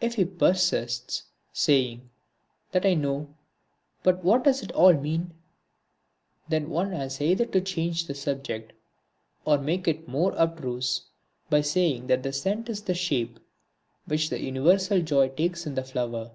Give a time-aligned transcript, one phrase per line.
[0.00, 2.08] If he persists, saying:
[2.70, 3.34] that I know,
[4.04, 5.32] but what does it all mean?
[6.48, 8.72] Then one has either to change the subject,
[9.44, 11.06] or make it more abstruse
[11.50, 13.40] by saying that the scent is the shape
[14.04, 16.30] which the universal joy takes in the flower.